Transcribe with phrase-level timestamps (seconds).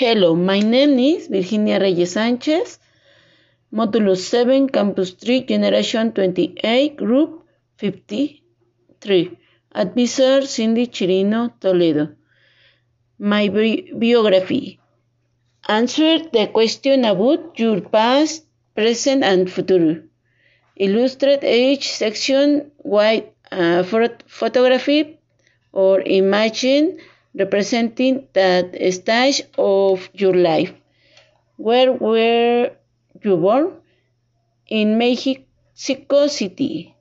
[0.00, 2.78] Hello, my name is Virginia Reyes Sanchez,
[3.72, 7.42] Modulus 7, Campus 3, Generation 28, Group
[7.78, 9.36] 53,
[9.74, 12.10] Advisor Cindy Chirino, Toledo.
[13.18, 14.78] My bi biography.
[15.66, 18.44] Answer the question about your past,
[18.76, 20.04] present, and future.
[20.76, 25.18] Illustrate each section with uh, a photography
[25.72, 26.98] or imagine
[27.34, 30.72] representing that stage of your life.
[31.56, 32.70] Where were
[33.22, 33.72] you born?
[34.68, 36.94] In Mexico City.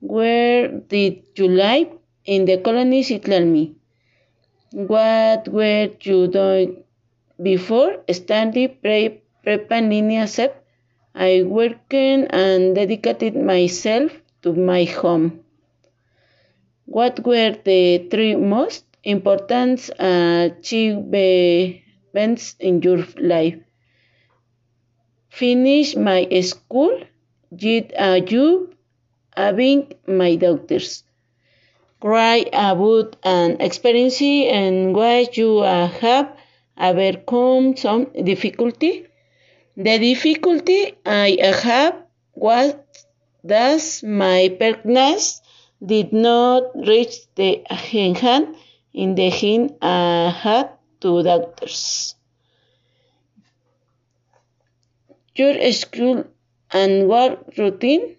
[0.00, 1.88] Where did you live?
[2.24, 3.74] In the colonies Itlami.
[4.72, 6.84] What were you doing
[7.42, 10.54] before pre prepa línea SEP?
[11.14, 15.40] I worked and dedicated myself to my home.
[16.84, 21.82] What were the three most important achievements
[22.58, 23.58] in your life?
[25.30, 27.00] Finish my school,
[27.56, 28.74] get a job,
[29.36, 31.04] having my daughters.
[32.02, 36.36] Write about an experience in which you have
[36.78, 39.06] overcome some difficulty.
[39.76, 41.94] The difficulty I have
[42.34, 42.74] was
[43.44, 45.40] that my partners
[45.84, 48.56] did not reach the hand
[48.98, 52.16] in the hand I had two daughters.
[55.36, 56.24] Your school
[56.72, 58.16] and work routine.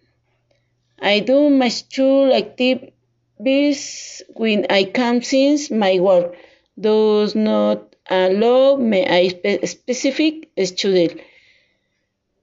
[1.01, 6.35] I do my school activities when I can since my work
[6.79, 11.09] does not allow me a specific schedule.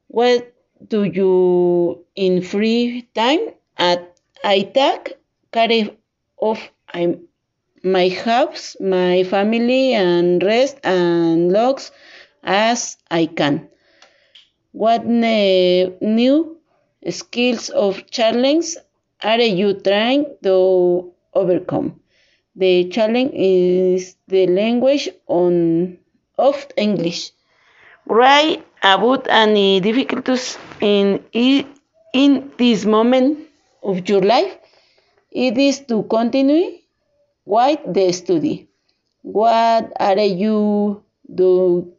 [0.09, 0.53] What
[0.87, 3.49] do you in free time?
[3.79, 5.17] At I take
[5.53, 5.91] care
[6.39, 6.61] of
[7.87, 11.93] my house, my family, and rest and logs
[12.43, 13.69] as I can.
[14.73, 16.59] What new
[17.09, 18.75] skills of challenge
[19.23, 22.01] are you trying to overcome?
[22.57, 25.99] The challenge is the language on,
[26.39, 27.31] of English.
[28.07, 33.47] Write about any difficulties in, in this moment
[33.83, 34.59] of your life.
[35.31, 36.79] It is to continue
[37.47, 38.69] with the study.
[39.23, 41.03] What are you
[41.35, 41.93] do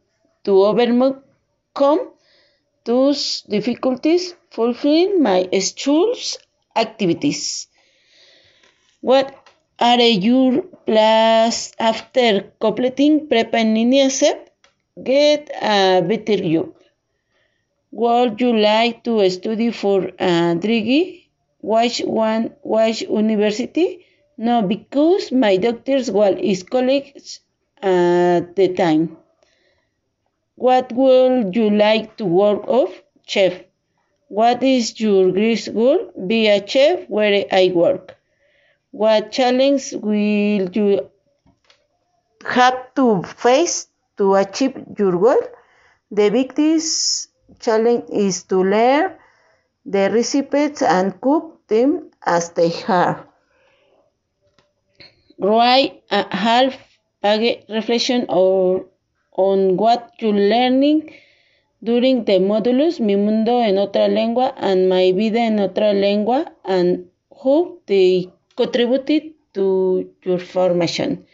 [0.44, 2.12] to overcome
[2.84, 4.34] those difficulties?
[4.50, 6.38] fulfilling my school's
[6.74, 7.68] activities.
[9.00, 9.34] What
[9.78, 14.08] are your plans after completing Prepa en línea
[15.00, 16.74] Get a better job.
[17.92, 21.30] Would you like to study for a degree?
[21.60, 22.56] Which one?
[22.64, 24.04] Which university?
[24.38, 27.40] No, because my doctor's was is college
[27.82, 29.18] at the time.
[30.54, 32.90] What would you like to work of?
[33.26, 33.64] Chef.
[34.28, 36.12] What is your great goal?
[36.26, 38.16] Be a chef where I work.
[38.92, 41.10] What challenge will you
[42.46, 45.42] have to face to achieve your goal?
[46.10, 47.28] The biggest
[47.60, 49.14] challenge is to learn
[49.84, 53.27] the recipes and cook them as they are.
[55.40, 58.86] Write a half-page reflection or
[59.36, 61.14] on what you learning
[61.80, 67.06] during the modulus Mi Mundo en Otra Lengua and My Vida en Otra Lengua and
[67.30, 68.26] how they
[68.56, 71.24] contributed to your formation.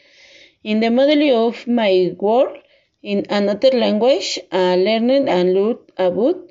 [0.63, 2.59] In the module of my work
[3.03, 6.45] in another language, I learned and looked about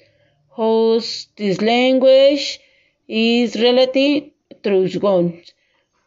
[0.58, 1.00] how
[1.38, 2.60] this language
[3.08, 4.32] is related
[4.64, 5.54] to guns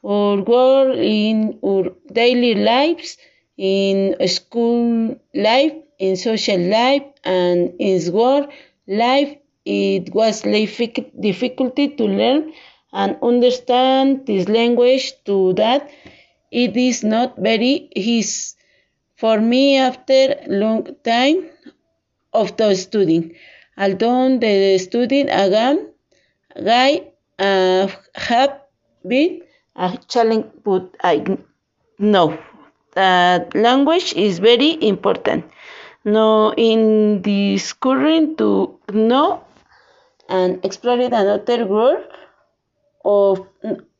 [0.06, 3.18] or work in our daily lives,
[3.58, 8.48] in school life, in social life, and in work
[8.86, 9.36] life.
[9.64, 12.52] It was difficult to learn
[12.92, 15.90] and understand this language to that
[16.52, 18.54] it is not very easy
[19.16, 21.50] for me after long time
[22.32, 23.34] of the studying.
[23.76, 25.90] Although the studying again,
[26.54, 27.10] I
[28.14, 28.60] have
[29.04, 29.42] been
[29.76, 31.38] a challenge, but I
[31.98, 32.38] know
[32.94, 35.44] that language is very important.
[36.04, 37.22] No, in
[37.72, 39.44] current to know
[40.28, 42.04] and explore another world
[43.04, 43.46] of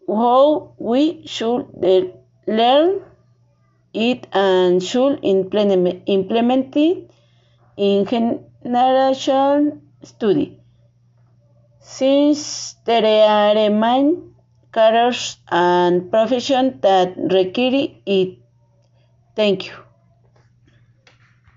[0.09, 1.67] how we should
[2.47, 3.03] learn
[3.93, 7.11] it and should implement, implement it
[7.77, 10.61] in generation study.
[11.81, 14.19] Since there are many
[14.77, 18.39] careers and professions that require it.
[19.37, 19.86] Thank you.